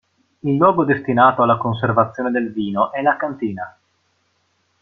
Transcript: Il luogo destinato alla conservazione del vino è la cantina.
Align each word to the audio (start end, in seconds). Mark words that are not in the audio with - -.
Il 0.41 0.55
luogo 0.55 0.83
destinato 0.83 1.43
alla 1.43 1.59
conservazione 1.59 2.31
del 2.31 2.51
vino 2.51 2.91
è 2.91 3.03
la 3.03 3.15
cantina. 3.17 3.77